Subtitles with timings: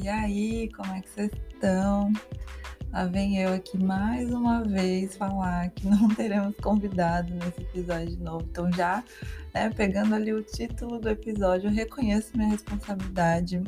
[0.00, 2.12] E aí, como é que vocês estão?
[2.92, 8.46] Lá vem eu aqui mais uma vez falar que não teremos convidado nesse episódio novo.
[8.48, 9.02] Então, já
[9.52, 13.60] né, pegando ali o título do episódio, eu reconheço minha responsabilidade.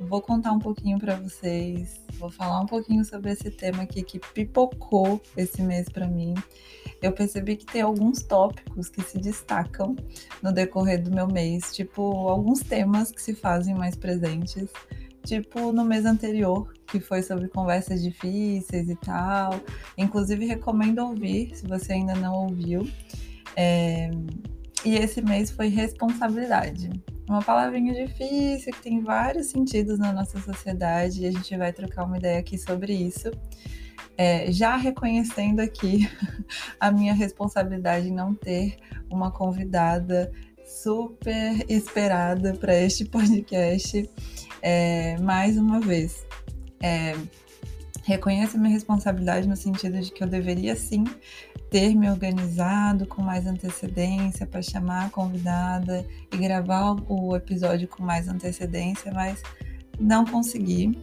[0.00, 4.18] Vou contar um pouquinho para vocês, vou falar um pouquinho sobre esse tema aqui que
[4.18, 6.34] pipocou esse mês para mim.
[7.00, 9.94] Eu percebi que tem alguns tópicos que se destacam
[10.42, 14.68] no decorrer do meu mês, tipo alguns temas que se fazem mais presentes
[15.28, 19.60] tipo no mês anterior, que foi sobre conversas difíceis e tal.
[19.96, 22.88] Inclusive, recomendo ouvir, se você ainda não ouviu.
[23.54, 24.10] É...
[24.84, 26.88] E esse mês foi responsabilidade.
[27.28, 32.04] Uma palavrinha difícil que tem vários sentidos na nossa sociedade e a gente vai trocar
[32.04, 33.30] uma ideia aqui sobre isso.
[34.16, 36.08] É, já reconhecendo aqui
[36.80, 38.76] a minha responsabilidade em não ter
[39.10, 40.32] uma convidada
[40.64, 44.08] super esperada para este podcast
[44.62, 46.26] é, mais uma vez,
[46.82, 47.14] é,
[48.04, 51.04] reconheço minha responsabilidade no sentido de que eu deveria sim
[51.70, 58.02] ter me organizado com mais antecedência para chamar a convidada e gravar o episódio com
[58.02, 59.42] mais antecedência, mas
[59.98, 60.98] não consegui.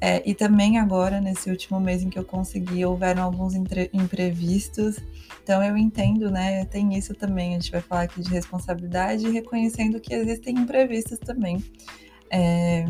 [0.00, 4.98] É, e também agora, nesse último mês em que eu consegui, houveram alguns imprevistos.
[5.42, 6.64] Então eu entendo, né?
[6.66, 7.50] Tem isso também.
[7.50, 11.64] A gente vai falar aqui de responsabilidade, reconhecendo que existem imprevistos também.
[12.30, 12.84] É,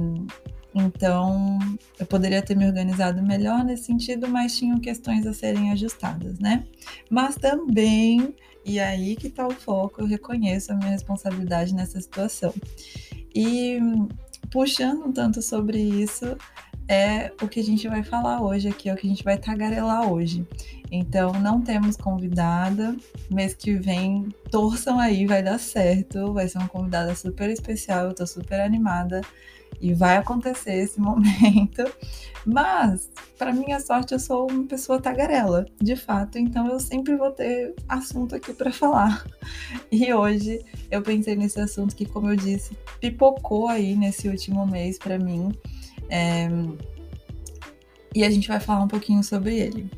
[0.74, 1.58] então,
[1.98, 6.66] eu poderia ter me organizado melhor nesse sentido, mas tinham questões a serem ajustadas, né?
[7.08, 12.52] Mas também, e aí que tá o foco, eu reconheço a minha responsabilidade nessa situação.
[13.32, 13.78] E
[14.50, 16.36] puxando um tanto sobre isso,
[16.88, 19.38] é o que a gente vai falar hoje aqui, é o que a gente vai
[19.38, 20.46] tagarelar hoje.
[20.90, 22.96] Então, não temos convidada.
[23.30, 26.32] Mês que vem, torçam aí, vai dar certo.
[26.32, 29.20] Vai ser uma convidada super especial, eu tô super animada
[29.80, 31.84] e vai acontecer esse momento.
[32.46, 37.30] Mas, para minha sorte, eu sou uma pessoa tagarela, de fato, então eu sempre vou
[37.30, 39.24] ter assunto aqui para falar.
[39.90, 40.60] E hoje
[40.90, 45.52] eu pensei nesse assunto que, como eu disse, pipocou aí nesse último mês para mim.
[46.08, 46.48] É...
[48.14, 49.90] E a gente vai falar um pouquinho sobre ele.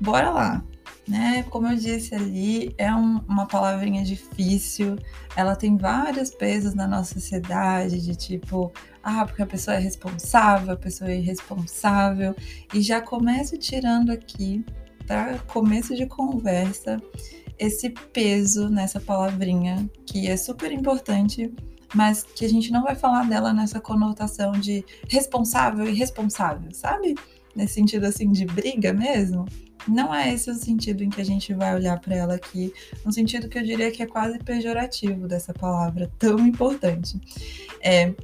[0.00, 0.64] Bora lá!
[1.06, 1.44] Né?
[1.50, 4.96] Como eu disse ali, é um, uma palavrinha difícil,
[5.36, 10.72] ela tem vários pesos na nossa sociedade, de tipo, ah, porque a pessoa é responsável,
[10.72, 12.34] a pessoa é irresponsável,
[12.72, 14.64] e já começo tirando aqui,
[15.06, 16.98] para começo de conversa,
[17.58, 21.52] esse peso nessa palavrinha, que é super importante
[21.94, 27.14] mas que a gente não vai falar dela nessa conotação de responsável e responsável, sabe?
[27.54, 29.46] Nesse sentido assim de briga mesmo.
[29.86, 32.72] Não é esse o sentido em que a gente vai olhar para ela aqui,
[33.04, 37.20] no sentido que eu diria que é quase pejorativo dessa palavra tão importante.
[37.82, 38.14] É,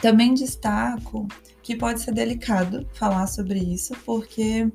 [0.00, 1.28] também destaco
[1.62, 4.68] que pode ser delicado falar sobre isso, porque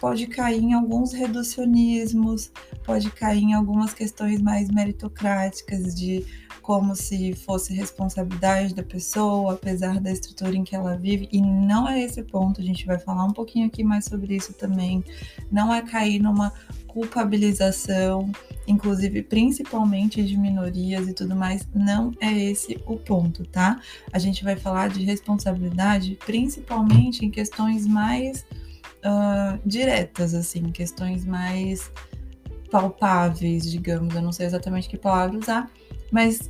[0.00, 2.52] pode cair em alguns reducionismos,
[2.84, 6.24] pode cair em algumas questões mais meritocráticas de
[6.70, 11.88] como se fosse responsabilidade da pessoa, apesar da estrutura em que ela vive, e não
[11.88, 15.02] é esse ponto, a gente vai falar um pouquinho aqui mais sobre isso também.
[15.50, 16.52] Não é cair numa
[16.86, 18.30] culpabilização,
[18.68, 23.80] inclusive principalmente de minorias e tudo mais, não é esse o ponto, tá?
[24.12, 28.46] A gente vai falar de responsabilidade principalmente em questões mais
[29.04, 31.90] uh, diretas, assim, questões mais
[32.70, 34.14] palpáveis, digamos.
[34.14, 35.68] Eu não sei exatamente que palavra usar,
[36.12, 36.48] mas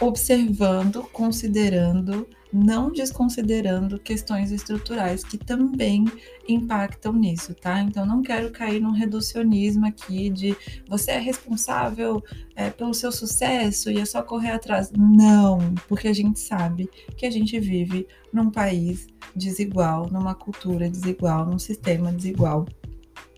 [0.00, 6.04] observando, considerando, não desconsiderando questões estruturais que também
[6.48, 7.80] impactam nisso, tá?
[7.80, 10.56] Então não quero cair num reducionismo aqui de
[10.88, 12.22] você é responsável
[12.54, 14.90] é, pelo seu sucesso e é só correr atrás.
[14.92, 15.58] Não,
[15.88, 21.58] porque a gente sabe que a gente vive num país desigual, numa cultura desigual, num
[21.58, 22.66] sistema desigual.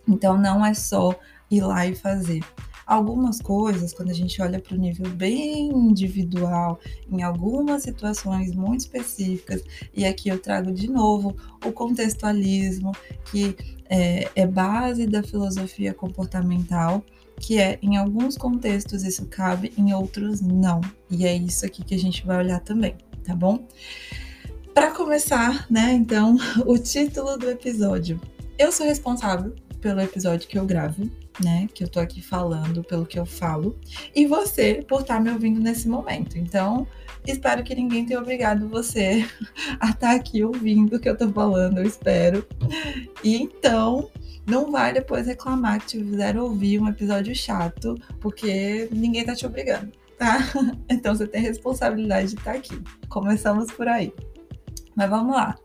[0.07, 1.19] Então não é só
[1.51, 2.43] ir lá e fazer.
[2.89, 6.81] Algumas coisas, quando a gente olha para o nível bem individual,
[7.13, 9.63] em algumas situações muito específicas,
[9.95, 12.93] e aqui eu trago de novo o contextualismo,
[13.31, 13.55] que
[13.91, 17.05] é, é base da filosofia comportamental,
[17.39, 20.81] que é em alguns contextos isso cabe, em outros não.
[21.11, 23.69] E é isso aqui que a gente vai olhar também, tá bom?
[24.73, 28.19] Para começar, né, então, o título do episódio.
[28.59, 31.09] Eu sou responsável pelo episódio que eu gravo,
[31.43, 31.69] né?
[31.73, 33.79] Que eu tô aqui falando, pelo que eu falo,
[34.15, 36.39] e você por estar tá me ouvindo nesse momento.
[36.39, 36.87] Então,
[37.27, 39.27] espero que ninguém tenha obrigado você
[39.81, 42.47] a estar tá aqui ouvindo o que eu tô falando, eu espero.
[43.23, 44.11] E então,
[44.47, 49.47] não vai depois reclamar que te fizeram ouvir um episódio chato, porque ninguém tá te
[49.47, 50.39] obrigando, tá?
[50.89, 52.83] Então você tem responsabilidade de estar tá aqui.
[53.09, 54.13] Começamos por aí.
[54.97, 55.57] Mas vamos lá.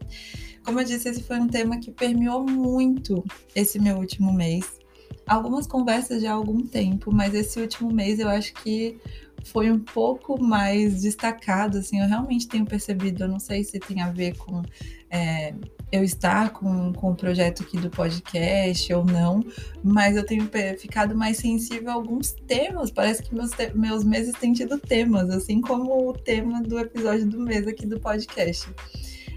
[0.63, 3.23] Como eu disse, esse foi um tema que permeou muito
[3.55, 4.82] esse meu último mês.
[5.27, 8.99] Algumas conversas já há algum tempo, mas esse último mês eu acho que
[9.45, 14.01] foi um pouco mais destacado, assim, eu realmente tenho percebido, eu não sei se tem
[14.01, 14.61] a ver com
[15.09, 15.53] é,
[15.91, 19.43] eu estar com, com o projeto aqui do podcast ou não,
[19.83, 24.53] mas eu tenho ficado mais sensível a alguns temas, parece que meus, meus meses têm
[24.53, 28.69] tido temas, assim como o tema do episódio do mês aqui do podcast.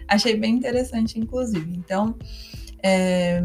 [0.09, 1.71] Achei bem interessante, inclusive.
[1.77, 2.17] Então,
[2.83, 3.43] é,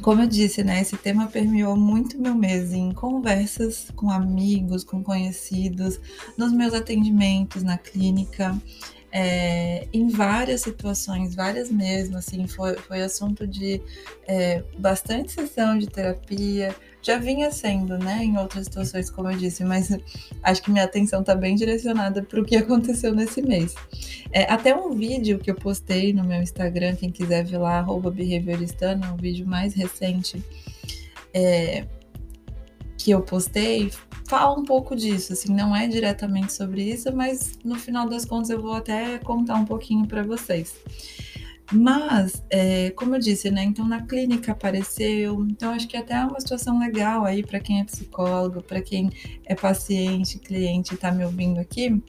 [0.00, 5.02] como eu disse, né, esse tema permeou muito meu mês em conversas com amigos, com
[5.02, 6.00] conhecidos,
[6.36, 8.56] nos meus atendimentos na clínica,
[9.12, 13.82] é, em várias situações, várias mesmo, assim, foi, foi assunto de
[14.26, 19.64] é, bastante sessão de terapia, já vinha sendo, né, em outras situações, como eu disse,
[19.64, 19.96] mas
[20.42, 23.74] acho que minha atenção está bem direcionada para o que aconteceu nesse mês.
[24.32, 28.10] É, até um vídeo que eu postei no meu Instagram, quem quiser ver lá, arroba
[28.10, 30.42] behavioristana, um vídeo mais recente
[31.32, 31.86] é,
[32.98, 33.90] que eu postei,
[34.28, 38.50] fala um pouco disso, assim, não é diretamente sobre isso, mas no final das contas
[38.50, 40.74] eu vou até contar um pouquinho para vocês.
[41.72, 43.62] Mas, é, como eu disse, né?
[43.62, 45.46] Então na clínica apareceu.
[45.48, 49.10] Então acho que até é uma situação legal aí para quem é psicólogo, para quem
[49.46, 52.02] é paciente, cliente, está me ouvindo aqui,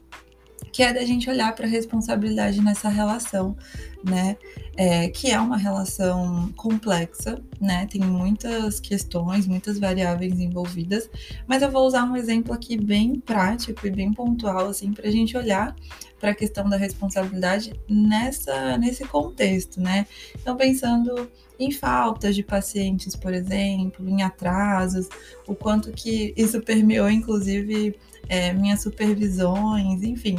[0.72, 3.56] que é da gente olhar para a responsabilidade nessa relação,
[4.04, 4.36] né?
[4.76, 7.86] É, que é uma relação complexa, né?
[7.86, 11.08] Tem muitas questões, muitas variáveis envolvidas,
[11.46, 15.12] mas eu vou usar um exemplo aqui bem prático e bem pontual, assim, para a
[15.12, 15.76] gente olhar
[16.22, 20.06] para a questão da responsabilidade nessa, nesse contexto, né?
[20.40, 21.28] Então, pensando
[21.58, 25.08] em faltas de pacientes, por exemplo, em atrasos,
[25.48, 27.98] o quanto que isso permeou, inclusive,
[28.28, 30.38] é, minhas supervisões, enfim.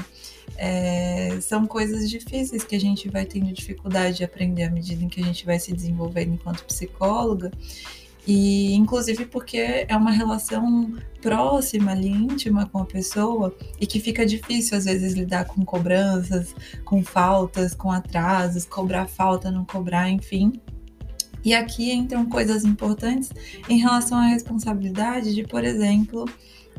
[0.55, 5.09] É, são coisas difíceis que a gente vai tendo dificuldade de aprender à medida em
[5.09, 7.51] que a gente vai se desenvolvendo enquanto psicóloga.
[8.25, 14.25] E inclusive porque é uma relação próxima ali, íntima com a pessoa, e que fica
[14.25, 16.55] difícil às vezes lidar com cobranças,
[16.85, 20.53] com faltas, com atrasos, cobrar falta, não cobrar, enfim.
[21.43, 23.29] E aqui entram coisas importantes
[23.67, 26.25] em relação à responsabilidade de, por exemplo,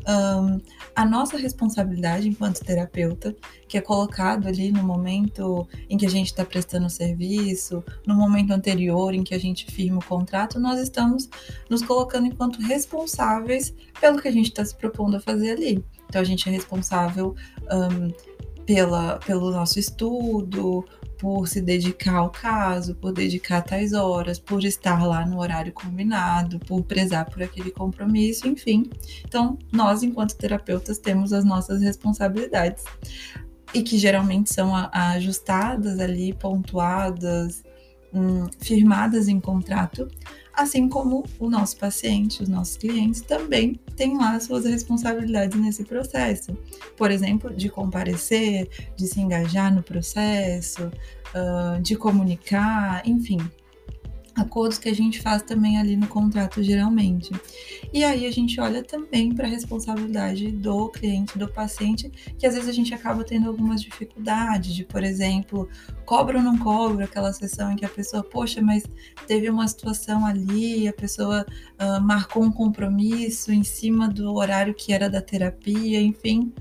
[0.07, 0.59] um,
[0.95, 3.35] a nossa responsabilidade enquanto terapeuta,
[3.67, 8.51] que é colocado ali no momento em que a gente está prestando serviço, no momento
[8.51, 11.29] anterior em que a gente firma o contrato, nós estamos
[11.69, 15.83] nos colocando enquanto responsáveis pelo que a gente está se propondo a fazer ali.
[16.07, 17.35] Então a gente é responsável
[17.71, 18.13] um,
[18.65, 20.85] pela, pelo nosso estudo,
[21.17, 26.59] por se dedicar ao caso, por dedicar tais horas, por estar lá no horário combinado,
[26.59, 28.89] por prezar por aquele compromisso, enfim.
[29.25, 32.83] Então, nós, enquanto terapeutas, temos as nossas responsabilidades
[33.73, 37.63] e que geralmente são ajustadas ali, pontuadas,
[38.13, 40.07] hum, firmadas em contrato,
[40.55, 46.57] assim como o nosso paciente, os nossos clientes também têm lá suas responsabilidades nesse processo.
[46.97, 53.39] Por exemplo, de comparecer, de se engajar no processo, uh, de comunicar, enfim,
[54.35, 57.31] acordos que a gente faz também ali no contrato geralmente.
[57.93, 62.53] E aí a gente olha também para a responsabilidade do cliente, do paciente, que às
[62.53, 65.69] vezes a gente acaba tendo algumas dificuldades de, por exemplo,
[66.05, 68.83] cobra ou não cobra aquela sessão em que a pessoa, poxa, mas
[69.27, 71.45] teve uma situação ali, a pessoa
[71.79, 76.53] uh, marcou um compromisso em cima do horário que era da terapia, enfim,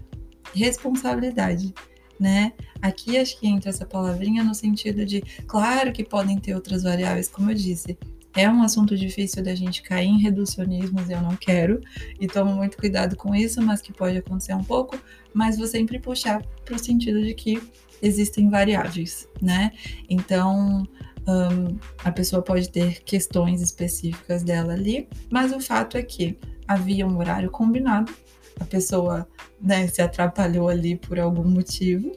[0.54, 1.74] responsabilidade
[2.18, 2.52] né?
[2.80, 7.28] Aqui acho que entra essa palavrinha no sentido de, claro que podem ter outras variáveis,
[7.28, 7.98] como eu disse.
[8.36, 11.80] É um assunto difícil da gente cair em reducionismos, eu não quero,
[12.20, 14.98] e tomo muito cuidado com isso, mas que pode acontecer um pouco,
[15.32, 17.62] mas vou sempre puxar para o sentido de que
[18.02, 19.70] existem variáveis, né?
[20.08, 20.86] Então,
[21.28, 27.06] um, a pessoa pode ter questões específicas dela ali, mas o fato é que havia
[27.06, 28.12] um horário combinado
[28.60, 29.28] a pessoa
[29.60, 32.12] né, se atrapalhou ali por algum motivo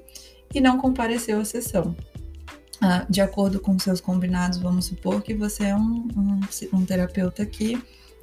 [0.54, 1.96] e não compareceu à sessão.
[2.80, 6.40] Ah, de acordo com seus combinados, vamos supor que você é um, um,
[6.74, 7.82] um terapeuta que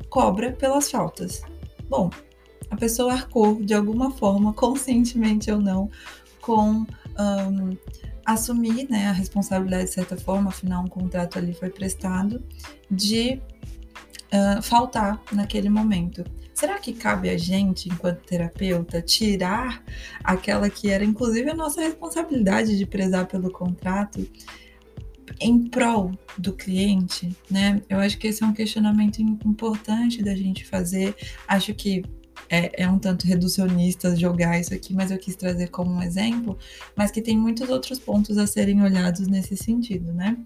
[0.08, 1.42] cobra pelas faltas.
[1.88, 2.08] Bom,
[2.70, 5.90] a pessoa arcou de alguma forma, conscientemente ou não,
[6.40, 6.86] com
[7.18, 7.76] um,
[8.24, 12.42] assumir né, a responsabilidade de certa forma, afinal um contrato ali foi prestado,
[12.90, 13.40] de
[14.32, 16.24] uh, faltar naquele momento.
[16.54, 19.82] Será que cabe a gente, enquanto terapeuta, tirar
[20.22, 24.26] aquela que era inclusive a nossa responsabilidade de prezar pelo contrato
[25.40, 27.82] em prol do cliente, né?
[27.88, 31.16] Eu acho que esse é um questionamento importante da gente fazer.
[31.48, 32.04] Acho que
[32.48, 36.58] é, é um tanto reducionista jogar isso aqui, mas eu quis trazer como um exemplo,
[36.94, 40.36] mas que tem muitos outros pontos a serem olhados nesse sentido, né?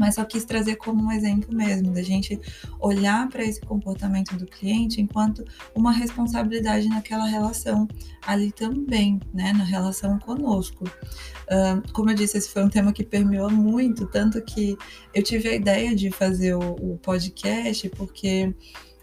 [0.00, 2.40] Mas só quis trazer como um exemplo mesmo, da gente
[2.80, 7.86] olhar para esse comportamento do cliente enquanto uma responsabilidade naquela relação
[8.26, 10.84] ali também, né, na relação conosco.
[10.84, 14.74] Uh, como eu disse, esse foi um tema que permeou muito, tanto que
[15.12, 18.54] eu tive a ideia de fazer o, o podcast, porque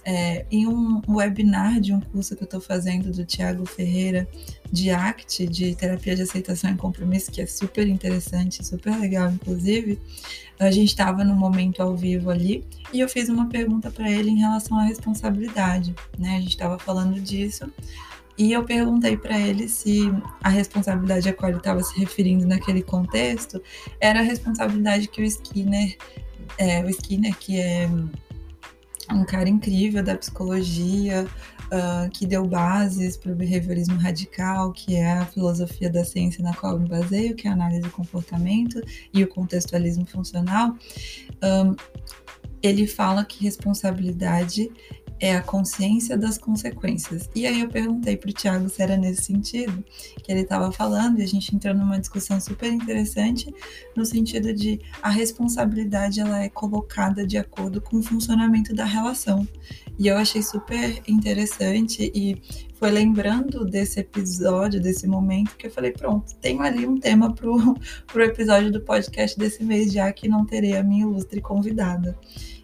[0.08, 4.26] é, em um webinar de um curso que eu estou fazendo do Tiago Ferreira,
[4.72, 10.00] de ACT, de terapia de aceitação e compromisso, que é super interessante, super legal, inclusive,
[10.58, 14.30] a gente estava no momento ao vivo ali e eu fiz uma pergunta para ele
[14.30, 16.38] em relação à responsabilidade, né?
[16.38, 17.70] A gente estava falando disso
[18.38, 20.10] e eu perguntei para ele se
[20.42, 23.62] a responsabilidade a qual ele estava se referindo naquele contexto
[24.00, 25.98] era a responsabilidade que o Skinner,
[26.58, 27.90] é, o Skinner que é
[29.12, 31.28] um cara incrível da psicologia,
[31.68, 36.54] uh, que deu bases para o behaviorismo radical, que é a filosofia da ciência na
[36.54, 38.82] qual eu me baseio, que é a análise do comportamento
[39.14, 40.76] e o contextualismo funcional.
[41.44, 41.76] Um,
[42.62, 44.70] ele fala que responsabilidade
[45.20, 47.30] é a consciência das consequências.
[47.36, 49.84] E aí eu perguntei para o Tiago se era nesse sentido
[50.24, 53.54] que ele estava falando, e a gente entrou numa discussão super interessante
[53.96, 59.48] no sentido de a responsabilidade ela é colocada de acordo com o funcionamento da relação.
[60.00, 62.40] E eu achei super interessante e
[62.76, 67.50] foi lembrando desse episódio, desse momento, que eu falei, pronto, tenho ali um tema para
[67.50, 67.76] o
[68.22, 72.16] episódio do podcast desse mês, já que não terei a minha ilustre convidada.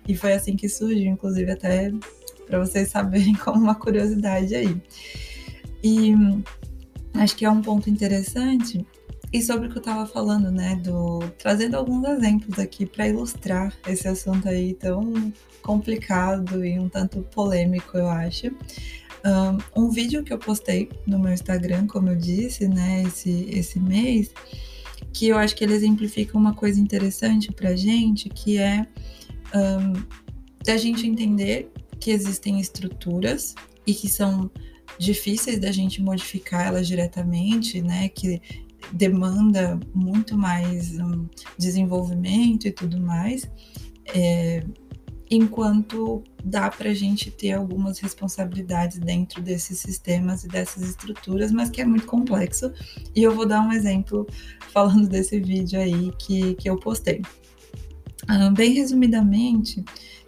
[0.08, 1.92] E foi assim que surgiu, inclusive até
[2.46, 4.82] para vocês saberem como uma curiosidade aí.
[5.84, 6.14] E
[7.16, 8.86] acho que é um ponto interessante
[9.34, 13.74] e sobre o que eu estava falando, né, do trazendo alguns exemplos aqui para ilustrar
[13.88, 15.34] esse assunto aí tão
[15.64, 18.52] complicado e um tanto polêmico, eu acho.
[19.76, 23.80] Um, um vídeo que eu postei no meu Instagram, como eu disse, né, esse, esse
[23.80, 24.32] mês,
[25.12, 28.86] que eu acho que ele exemplifica uma coisa interessante para gente, que é
[29.56, 29.94] um,
[30.64, 31.72] da gente entender
[32.04, 33.56] que existem estruturas
[33.88, 34.52] e que são
[35.00, 38.10] difíceis da gente modificar elas diretamente, né?
[38.10, 38.42] Que
[38.92, 41.26] demanda muito mais um,
[41.58, 43.50] desenvolvimento e tudo mais,
[44.14, 44.66] é,
[45.32, 51.70] enquanto dá para a gente ter algumas responsabilidades dentro desses sistemas e dessas estruturas, mas
[51.70, 52.70] que é muito complexo.
[53.16, 54.28] E eu vou dar um exemplo
[54.74, 57.22] falando desse vídeo aí que, que eu postei.
[58.54, 59.84] Bem resumidamente,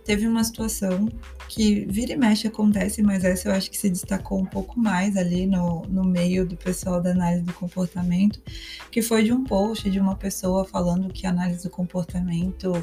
[0.06, 1.10] teve uma situação
[1.48, 5.16] que vira e mexe acontece, mas essa eu acho que se destacou um pouco mais
[5.16, 8.42] ali no, no meio do pessoal da análise do comportamento,
[8.92, 12.74] que foi de um post de uma pessoa falando que a análise do comportamento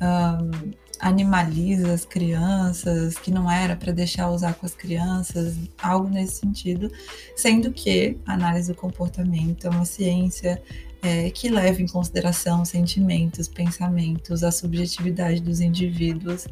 [0.00, 6.36] um, animaliza as crianças, que não era para deixar usar com as crianças, algo nesse
[6.36, 6.90] sentido,
[7.34, 10.62] sendo que a análise do comportamento é uma ciência
[11.02, 16.46] é, que leva em consideração sentimentos, pensamentos, a subjetividade dos indivíduos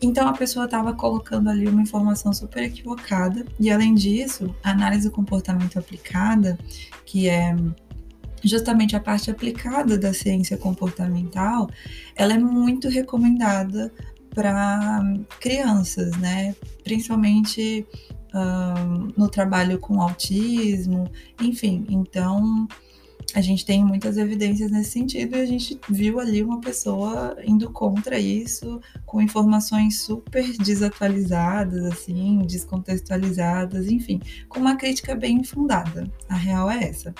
[0.00, 5.08] então a pessoa estava colocando ali uma informação super equivocada, e além disso, a análise
[5.08, 6.58] do comportamento aplicada,
[7.04, 7.56] que é
[8.42, 11.68] justamente a parte aplicada da ciência comportamental,
[12.14, 13.92] ela é muito recomendada
[14.34, 15.02] para
[15.40, 16.54] crianças, né?
[16.84, 17.86] Principalmente
[18.34, 21.10] um, no trabalho com autismo,
[21.40, 21.86] enfim.
[21.88, 22.68] Então,
[23.34, 27.70] a gente tem muitas evidências nesse sentido e a gente viu ali uma pessoa indo
[27.70, 36.10] contra isso com informações super desatualizadas, assim, descontextualizadas, enfim, com uma crítica bem fundada.
[36.28, 37.14] A real é essa.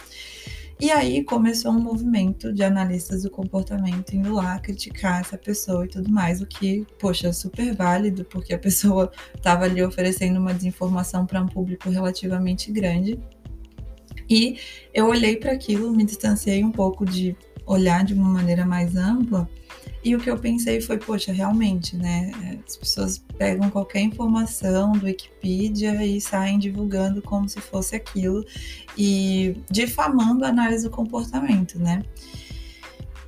[0.78, 5.88] E aí começou um movimento de analistas do comportamento indo lá criticar essa pessoa e
[5.88, 10.52] tudo mais, o que, poxa, é super válido, porque a pessoa estava ali oferecendo uma
[10.52, 13.18] desinformação para um público relativamente grande.
[14.28, 14.58] E
[14.92, 19.48] eu olhei para aquilo, me distanciei um pouco de olhar de uma maneira mais ampla.
[20.02, 22.30] E o que eu pensei foi, poxa, realmente, né?
[22.64, 28.44] As pessoas pegam qualquer informação do Wikipedia e saem divulgando como se fosse aquilo
[28.96, 32.04] e difamando a análise do comportamento, né?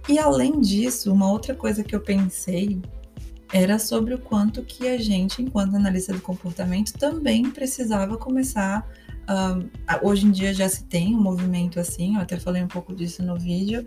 [0.08, 2.80] E além disso, uma outra coisa que eu pensei
[3.52, 8.88] era sobre o quanto que a gente, enquanto analista do comportamento, também precisava começar
[10.02, 13.23] hoje em dia já se tem um movimento assim, eu até falei um pouco disso
[13.23, 13.87] no vídeo,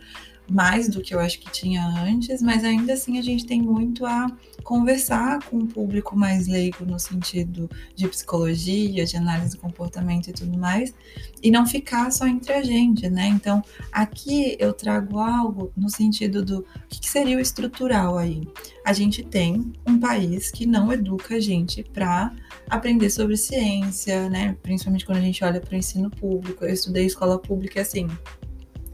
[0.50, 4.06] mais do que eu acho que tinha antes, mas ainda assim a gente tem muito
[4.06, 4.28] a
[4.64, 10.34] conversar com um público mais leigo no sentido de psicologia, de análise do comportamento e
[10.34, 10.94] tudo mais,
[11.42, 13.28] e não ficar só entre a gente, né?
[13.28, 18.48] Então, aqui eu trago algo no sentido do o que seria o estrutural aí.
[18.86, 22.34] A gente tem um país que não educa a gente para
[22.70, 24.56] aprender sobre ciência, né?
[24.62, 26.66] Principalmente quando a gente olha para o ensino público.
[26.66, 28.08] Eu estudei escola pública assim,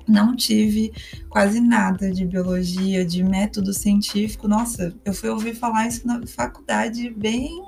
[0.08, 0.92] não tive
[1.30, 4.48] quase nada de biologia, de método científico.
[4.48, 7.64] Nossa, eu fui ouvir falar isso na faculdade bem,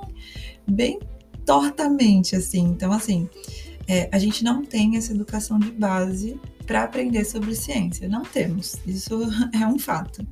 [0.67, 1.00] bem
[1.46, 2.63] tortamente, assim.
[2.65, 3.27] Então, assim,
[3.88, 8.08] é, a gente não tem essa educação de base para aprender sobre ciência.
[8.08, 8.75] Não temos.
[8.86, 9.19] Isso
[9.51, 10.25] é um fato.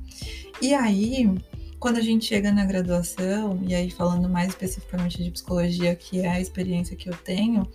[0.62, 1.28] E aí,
[1.78, 6.28] quando a gente chega na graduação, e aí falando mais especificamente de psicologia, que é
[6.28, 7.68] a experiência que eu tenho,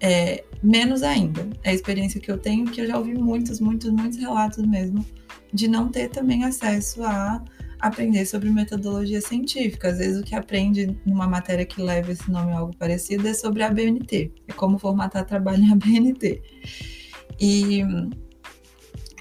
[0.00, 1.48] é, menos ainda.
[1.62, 5.04] É a experiência que eu tenho, que eu já ouvi muitos, muitos, muitos relatos mesmo,
[5.52, 7.42] de não ter também acesso a
[7.78, 9.88] aprender sobre metodologia científica.
[9.88, 13.34] Às vezes o que aprende numa matéria que leva esse nome a algo parecido é
[13.34, 16.42] sobre a BNT, é como formatar trabalho em ABNT.
[17.40, 17.82] E,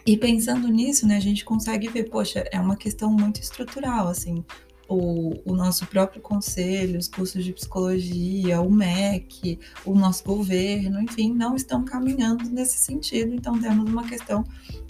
[0.03, 4.43] e pensando nisso, né, a gente consegue ver, poxa, é uma questão muito estrutural, assim,
[4.87, 11.33] o, o, nosso próprio conselho, os cursos de psicologia, o MEC, o nosso governo, enfim,
[11.33, 13.33] não estão caminhando nesse sentido.
[13.33, 14.43] Então, temos uma questão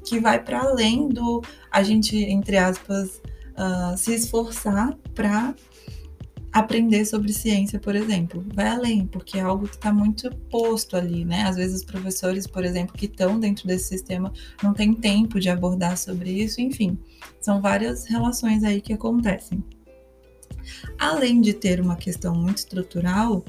[0.06, 3.22] que vai para além do a gente, entre aspas,
[3.58, 5.56] uh, se esforçar para
[6.52, 8.44] aprender sobre ciência, por exemplo.
[8.54, 11.44] Vai além, porque é algo que está muito posto ali, né?
[11.44, 14.32] Às vezes os professores, por exemplo, que estão dentro desse sistema
[14.64, 16.98] não têm tempo de abordar sobre isso, enfim.
[17.40, 19.64] São várias relações aí que acontecem.
[20.98, 23.44] Além de ter uma questão muito estrutural,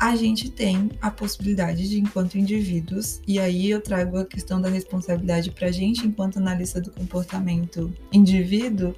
[0.00, 4.70] a gente tem a possibilidade de, enquanto indivíduos, e aí eu trago a questão da
[4.70, 8.96] responsabilidade para a gente, enquanto analista do comportamento indivíduo,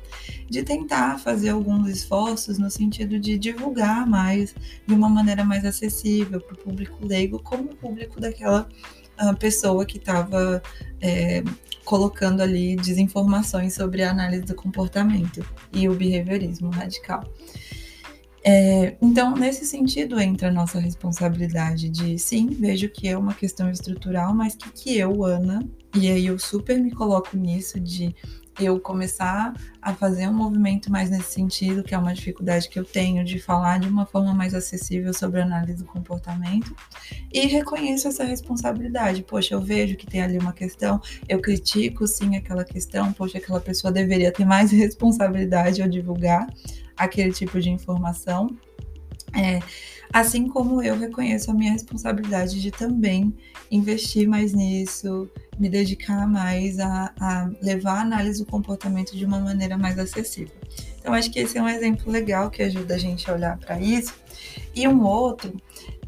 [0.48, 4.54] de tentar fazer alguns esforços no sentido de divulgar mais,
[4.86, 8.68] de uma maneira mais acessível para o público leigo, como o público daquela
[9.22, 10.62] uh, pessoa que estava
[11.00, 11.42] é,
[11.84, 17.24] colocando ali desinformações sobre a análise do comportamento e o behaviorismo radical.
[18.44, 23.70] É, então, nesse sentido, entra a nossa responsabilidade de, sim, vejo que é uma questão
[23.70, 25.62] estrutural, mas que, que eu, Ana,
[25.94, 28.14] e aí eu super me coloco nisso de
[28.60, 32.84] eu começar a fazer um movimento mais nesse sentido, que é uma dificuldade que eu
[32.84, 36.74] tenho de falar de uma forma mais acessível sobre a análise do comportamento,
[37.32, 39.22] e reconheço essa responsabilidade.
[39.22, 43.60] Poxa, eu vejo que tem ali uma questão, eu critico sim aquela questão, poxa, aquela
[43.60, 46.46] pessoa deveria ter mais responsabilidade ao divulgar
[46.96, 48.48] aquele tipo de informação.
[49.34, 49.60] É,
[50.12, 53.34] assim como eu reconheço a minha responsabilidade de também
[53.70, 59.40] investir mais nisso, me dedicar mais a, a levar a análise do comportamento de uma
[59.40, 60.54] maneira mais acessível.
[60.98, 63.80] Então, acho que esse é um exemplo legal que ajuda a gente a olhar para
[63.80, 64.14] isso.
[64.74, 65.56] E um outro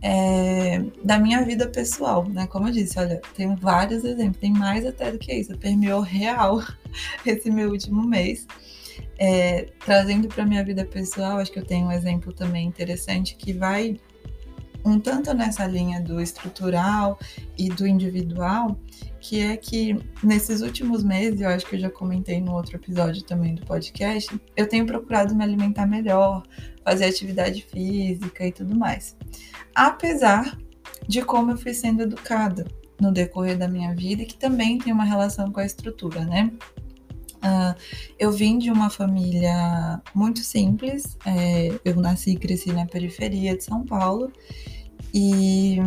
[0.00, 2.46] é, da minha vida pessoal, né?
[2.46, 6.62] Como eu disse, olha, tenho vários exemplos, tem mais até do que isso, permeou real
[7.24, 8.46] esse meu último mês.
[9.18, 13.52] É, trazendo para minha vida pessoal, acho que eu tenho um exemplo também interessante que
[13.52, 13.98] vai
[14.84, 17.18] um tanto nessa linha do estrutural
[17.56, 18.78] e do individual,
[19.18, 23.22] que é que nesses últimos meses, eu acho que eu já comentei no outro episódio
[23.22, 26.42] também do podcast, eu tenho procurado me alimentar melhor,
[26.84, 29.16] fazer atividade física e tudo mais.
[29.74, 30.58] Apesar
[31.08, 32.66] de como eu fui sendo educada
[33.00, 36.52] no decorrer da minha vida, que também tem uma relação com a estrutura, né?
[37.44, 37.74] Uh,
[38.18, 41.16] eu vim de uma família muito simples.
[41.26, 44.32] É, eu nasci e cresci na periferia de São Paulo
[45.12, 45.78] e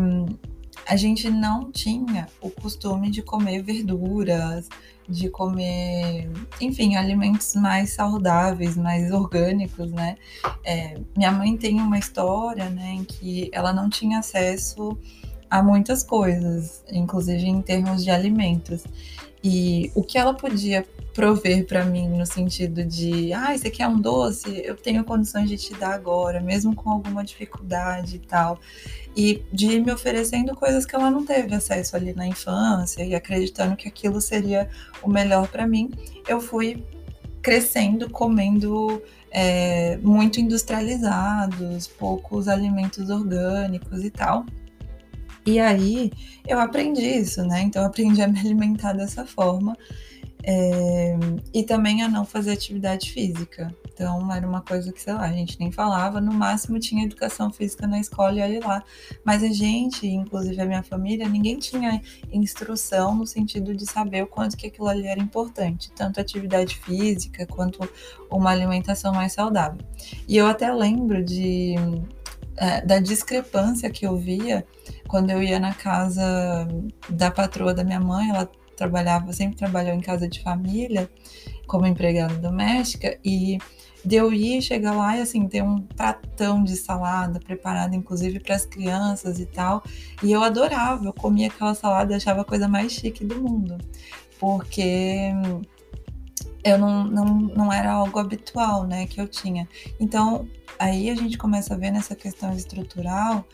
[0.87, 4.69] a gente não tinha o costume de comer verduras,
[5.09, 6.29] de comer,
[6.61, 10.15] enfim, alimentos mais saudáveis, mais orgânicos, né?
[10.63, 14.97] É, minha mãe tem uma história, né, em que ela não tinha acesso
[15.49, 18.83] a muitas coisas, inclusive em termos de alimentos.
[19.43, 23.99] E o que ela podia prover para mim no sentido de, ah, você quer um
[23.99, 24.61] doce?
[24.63, 28.59] Eu tenho condições de te dar agora, mesmo com alguma dificuldade e tal.
[29.15, 33.75] E de me oferecendo coisas que ela não teve acesso ali na infância e acreditando
[33.75, 34.69] que aquilo seria
[35.01, 35.89] o melhor para mim,
[36.27, 36.83] eu fui
[37.41, 44.45] crescendo comendo é, muito industrializados, poucos alimentos orgânicos e tal.
[45.47, 46.11] E aí
[46.47, 47.61] eu aprendi isso, né?
[47.61, 49.75] Então eu aprendi a me alimentar dessa forma
[50.49, 51.17] É,
[51.53, 53.75] e também a não fazer atividade física.
[53.91, 56.21] Então, era uma coisa que, sei lá, a gente nem falava.
[56.21, 58.83] No máximo, tinha educação física na escola e olha lá.
[59.25, 64.27] Mas a gente, inclusive a minha família, ninguém tinha instrução no sentido de saber o
[64.27, 65.91] quanto que aquilo ali era importante.
[65.93, 67.79] Tanto atividade física quanto
[68.31, 69.83] uma alimentação mais saudável.
[70.27, 71.75] E eu até lembro de
[72.57, 74.65] é, da discrepância que eu via
[75.07, 76.67] quando eu ia na casa
[77.09, 81.09] da patroa da minha mãe, ela trabalhava, sempre trabalhou em casa de família
[81.65, 83.57] como empregada doméstica e
[84.05, 88.55] de eu ir chegar lá e assim ter um pratão de salada preparado inclusive para
[88.55, 89.83] as crianças e tal
[90.23, 93.77] e eu adorava eu comia aquela salada achava a coisa mais chique do mundo
[94.39, 95.31] porque
[96.67, 99.67] eu não, não, não era algo habitual, né, que eu tinha.
[99.99, 103.47] Então, aí a gente começa a ver nessa questão estrutural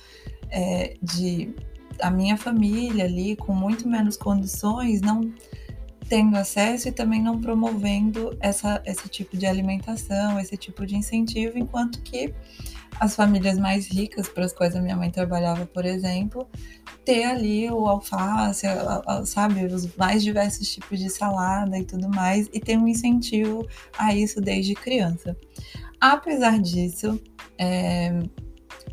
[0.49, 1.53] é, de
[2.01, 5.31] a minha família ali com muito menos condições não
[6.09, 11.57] tendo acesso e também não promovendo essa, esse tipo de alimentação, esse tipo de incentivo,
[11.57, 12.33] enquanto que
[12.99, 16.47] as famílias mais ricas, para as quais a minha mãe trabalhava, por exemplo,
[17.03, 18.67] ter ali o alface,
[19.25, 24.15] sabe, os mais diversos tipos de salada e tudo mais, e ter um incentivo a
[24.15, 25.35] isso desde criança.
[25.99, 27.19] Apesar disso,
[27.57, 28.11] é,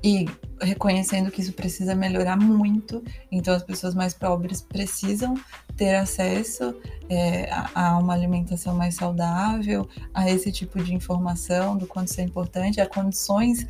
[0.02, 0.26] e
[0.60, 5.34] reconhecendo que isso precisa melhorar muito, então as pessoas mais pobres precisam
[5.76, 6.74] ter acesso
[7.08, 12.20] é, a, a, uma alimentação mais saudável, a esse tipo de informação do quanto isso
[12.20, 13.66] é importante, a condições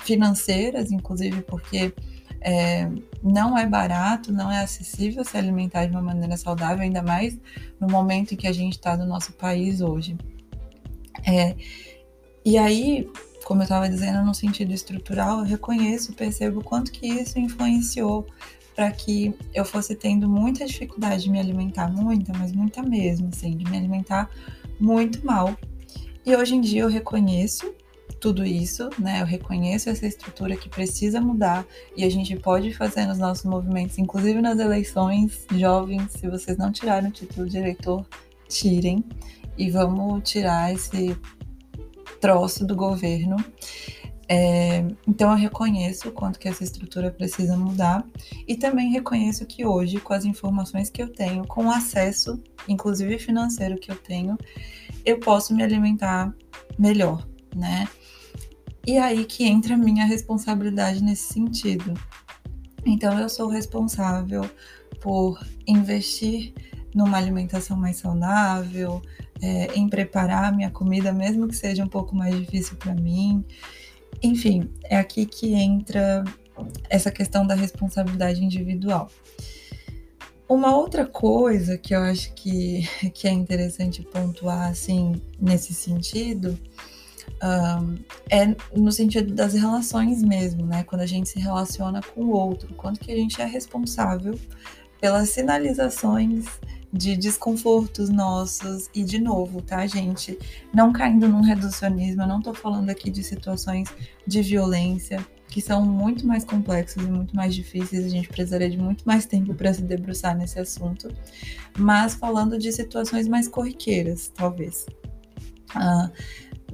[0.00, 1.94] financeiras, inclusive porque
[2.40, 2.88] é,
[3.22, 7.36] não é barato, não é acessível se alimentar de uma maneira saudável, ainda mais
[7.80, 10.16] no momento em que a gente está no nosso país hoje.
[11.26, 11.56] É,
[12.44, 13.10] e aí,
[13.46, 18.26] como eu estava dizendo, no sentido estrutural, eu reconheço, percebo quanto que isso influenciou
[18.74, 23.56] para que eu fosse tendo muita dificuldade de me alimentar, muita, mas muita mesmo, assim,
[23.56, 24.28] de me alimentar
[24.80, 25.56] muito mal.
[26.24, 27.72] E hoje em dia eu reconheço
[28.20, 29.22] tudo isso, né?
[29.22, 31.64] Eu reconheço essa estrutura que precisa mudar
[31.96, 36.72] e a gente pode fazer nos nossos movimentos, inclusive nas eleições jovens, se vocês não
[36.72, 38.04] tiraram o título de eleitor,
[38.48, 39.04] tirem
[39.56, 41.16] e vamos tirar esse
[42.20, 43.36] troço do governo.
[44.28, 48.04] É, então eu reconheço o quanto que essa estrutura precisa mudar
[48.46, 53.18] e também reconheço que hoje, com as informações que eu tenho, com o acesso, inclusive
[53.18, 54.36] financeiro que eu tenho,
[55.04, 56.34] eu posso me alimentar
[56.76, 57.88] melhor, né?
[58.84, 61.94] E aí que entra a minha responsabilidade nesse sentido.
[62.84, 64.48] Então eu sou responsável
[65.00, 66.52] por investir
[66.94, 69.02] numa alimentação mais saudável,
[69.42, 73.44] é, em preparar minha comida, mesmo que seja um pouco mais difícil para mim.
[74.22, 76.24] Enfim, é aqui que entra
[76.88, 79.10] essa questão da responsabilidade individual.
[80.48, 86.58] Uma outra coisa que eu acho que, que é interessante pontuar, assim, nesse sentido,
[87.42, 87.96] um,
[88.30, 90.84] é no sentido das relações mesmo, né?
[90.84, 94.38] Quando a gente se relaciona com o outro, quanto que a gente é responsável
[95.00, 96.46] pelas sinalizações
[96.96, 100.38] de desconfortos nossos e de novo, tá, gente?
[100.72, 103.88] Não caindo num reducionismo, eu não tô falando aqui de situações
[104.26, 108.76] de violência que são muito mais complexas e muito mais difíceis, a gente precisaria de
[108.76, 111.08] muito mais tempo para se debruçar nesse assunto,
[111.78, 114.86] mas falando de situações mais corriqueiras, talvez.
[115.70, 116.10] Uh,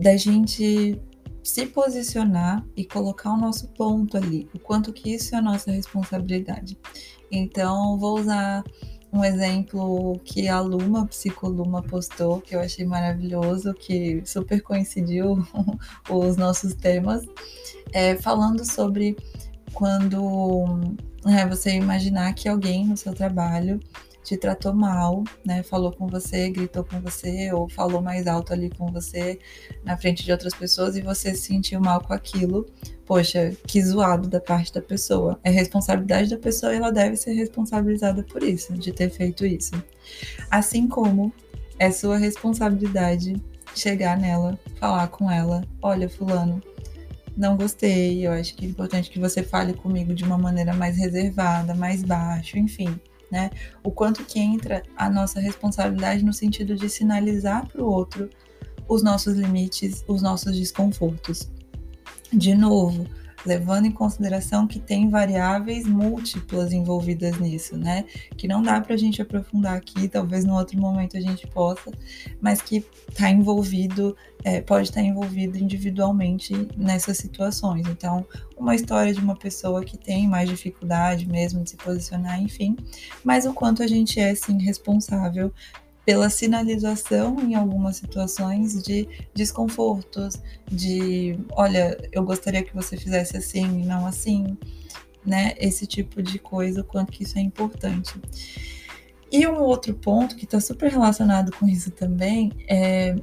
[0.01, 0.99] da gente
[1.43, 5.71] se posicionar e colocar o nosso ponto ali, o quanto que isso é a nossa
[5.71, 6.79] responsabilidade.
[7.31, 8.63] Então, vou usar
[9.13, 15.47] um exemplo que a Luma, Psicoluma, postou, que eu achei maravilhoso, que super coincidiu
[16.09, 17.23] os nossos temas,
[17.93, 19.17] é, falando sobre
[19.75, 20.65] quando
[21.27, 23.79] é, você imaginar que alguém no seu trabalho
[24.23, 25.63] te tratou mal, né?
[25.63, 29.39] Falou com você, gritou com você, ou falou mais alto ali com você
[29.85, 32.67] na frente de outras pessoas e você se sentiu mal com aquilo.
[33.05, 35.39] Poxa, que zoado da parte da pessoa.
[35.43, 39.73] É responsabilidade da pessoa e ela deve ser responsabilizada por isso, de ter feito isso.
[40.51, 41.33] Assim como
[41.79, 43.35] é sua responsabilidade
[43.75, 46.63] chegar nela, falar com ela: olha, Fulano,
[47.37, 50.97] não gostei, eu acho que é importante que você fale comigo de uma maneira mais
[50.97, 53.01] reservada, mais baixo, enfim
[53.33, 53.51] né?
[53.83, 58.29] O quanto que entra a nossa responsabilidade no sentido de sinalizar para o outro
[58.87, 61.51] os nossos limites, os nossos desconfortos.
[62.31, 63.07] De novo,
[63.45, 68.05] levando em consideração que tem variáveis múltiplas envolvidas nisso, né?
[68.37, 71.91] Que não dá para a gente aprofundar aqui, talvez no outro momento a gente possa,
[72.41, 77.87] mas que está envolvido, é, pode estar tá envolvido individualmente nessas situações.
[77.89, 78.25] Então,
[78.57, 82.77] uma história de uma pessoa que tem mais dificuldade mesmo de se posicionar, enfim,
[83.25, 85.53] mas o quanto a gente é sim responsável
[86.05, 93.83] pela sinalização em algumas situações de desconfortos, de olha, eu gostaria que você fizesse assim
[93.83, 94.57] e não assim,
[95.25, 95.55] né?
[95.59, 98.21] Esse tipo de coisa, o quanto que isso é importante.
[99.31, 103.15] E um outro ponto que está super relacionado com isso também é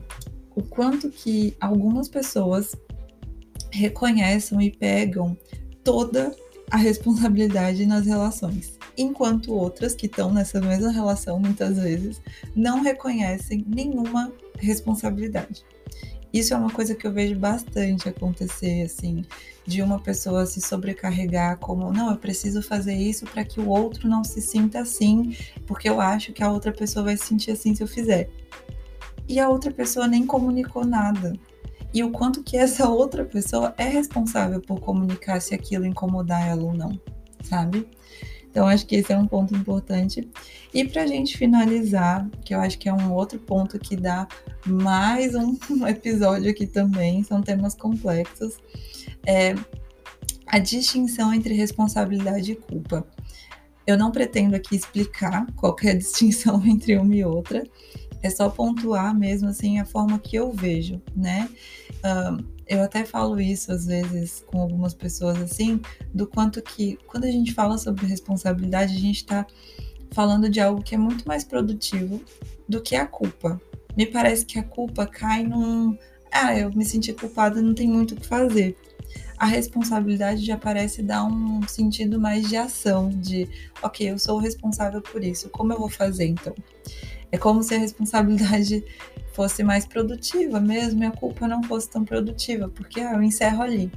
[0.56, 2.76] o quanto que algumas pessoas
[3.72, 5.38] reconhecem e pegam
[5.84, 6.36] toda
[6.72, 12.22] a responsabilidade nas relações, enquanto outras que estão nessa mesma relação muitas vezes
[12.56, 15.64] não reconhecem nenhuma responsabilidade.
[16.32, 19.26] Isso é uma coisa que eu vejo bastante acontecer, assim,
[19.66, 24.08] de uma pessoa se sobrecarregar como, não, eu preciso fazer isso para que o outro
[24.08, 25.36] não se sinta assim,
[25.66, 28.30] porque eu acho que a outra pessoa vai se sentir assim se eu fizer.
[29.28, 31.34] E a outra pessoa nem comunicou nada
[31.94, 36.64] e o quanto que essa outra pessoa é responsável por comunicar se aquilo incomodar ela
[36.64, 37.00] ou não,
[37.44, 37.88] sabe?
[38.50, 40.28] Então, acho que esse é um ponto importante.
[40.74, 44.28] E para a gente finalizar, que eu acho que é um outro ponto que dá
[44.66, 45.56] mais um
[45.88, 48.58] episódio aqui também, são temas complexos,
[49.26, 49.54] é
[50.48, 53.06] a distinção entre responsabilidade e culpa.
[53.86, 57.64] Eu não pretendo aqui explicar qual é a distinção entre uma e outra,
[58.22, 61.50] é só pontuar mesmo assim a forma que eu vejo, né?
[62.70, 65.82] Eu até falo isso às vezes com algumas pessoas assim,
[66.14, 69.46] do quanto que quando a gente fala sobre responsabilidade, a gente está
[70.12, 72.22] falando de algo que é muito mais produtivo
[72.68, 73.60] do que a culpa.
[73.98, 75.98] Me parece que a culpa cai num.
[76.32, 78.78] Ah, eu me senti culpada, não tem muito o que fazer.
[79.40, 83.48] A responsabilidade já parece dar um sentido mais de ação, de,
[83.82, 86.54] ok, eu sou responsável por isso, como eu vou fazer então?
[87.32, 88.84] É como se a responsabilidade
[89.34, 93.64] fosse mais produtiva mesmo e a culpa não fosse tão produtiva, porque ah, eu encerro
[93.64, 93.90] ali.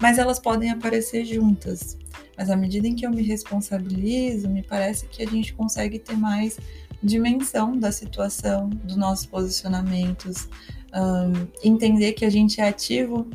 [0.00, 1.98] Mas elas podem aparecer juntas.
[2.36, 6.16] Mas à medida em que eu me responsabilizo, me parece que a gente consegue ter
[6.16, 6.58] mais
[7.02, 10.48] dimensão da situação, dos nossos posicionamentos,
[10.94, 13.28] um, entender que a gente é ativo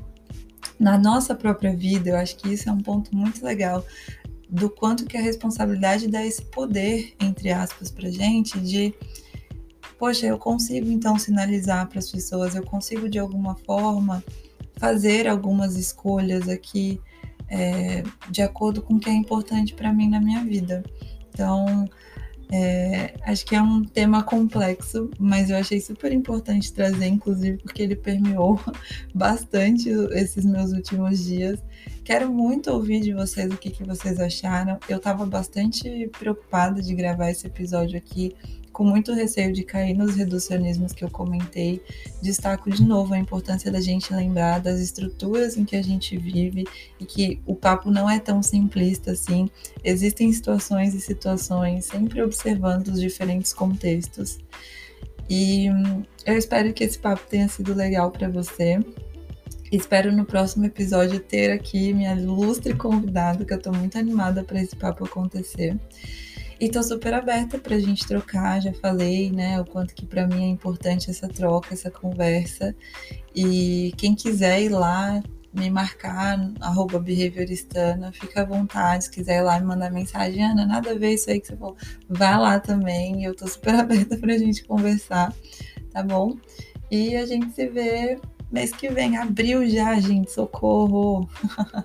[0.80, 2.12] na nossa própria vida.
[2.12, 3.86] Eu acho que isso é um ponto muito legal
[4.50, 8.94] do quanto que a responsabilidade dá esse poder, entre aspas, para gente de
[10.00, 14.24] poxa, eu consigo então sinalizar para as pessoas, eu consigo de alguma forma
[14.78, 17.02] fazer algumas escolhas aqui
[17.50, 20.84] é, de acordo com o que é importante para mim na minha vida.
[21.30, 21.88] Então,
[22.52, 27.84] é, acho que é um tema complexo, mas eu achei super importante trazer, inclusive porque
[27.84, 28.60] ele permeou
[29.14, 31.60] bastante esses meus últimos dias.
[32.04, 34.80] Quero muito ouvir de vocês o que, que vocês acharam.
[34.90, 38.36] Eu estava bastante preocupada de gravar esse episódio aqui
[38.80, 41.84] com muito receio de cair nos reducionismos que eu comentei,
[42.22, 46.63] destaco de novo a importância da gente lembrar das estruturas em que a gente vive
[46.98, 49.50] e que o papo não é tão simplista assim.
[49.84, 54.39] Existem situações e situações, sempre observando os diferentes contextos.
[55.30, 58.80] E hum, eu espero que esse papo tenha sido legal para você.
[59.70, 64.62] Espero no próximo episódio ter aqui minha ilustre convidada, que eu estou muito animada para
[64.62, 65.78] esse papo acontecer.
[66.60, 70.43] E tô super aberta pra gente trocar, já falei, né, o quanto que para mim
[70.43, 72.76] é importante essa troca, essa conversa.
[73.34, 79.41] E quem quiser ir lá me marcar, arroba behavioristana, fica à vontade, se quiser ir
[79.43, 81.78] lá me mandar mensagem, Ana, nada a ver isso aí que você falou,
[82.10, 85.34] vá lá também, eu tô super aberta pra gente conversar,
[85.91, 86.38] tá bom?
[86.91, 88.19] E a gente se vê
[88.52, 91.28] mês que vem, abril já, gente, socorro!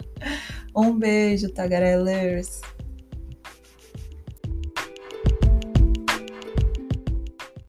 [0.74, 2.60] um beijo, tagarelers!